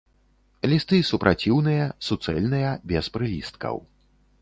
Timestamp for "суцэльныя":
2.09-2.75